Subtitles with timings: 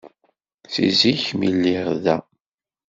[0.73, 2.17] Si zik mi lliɣ da.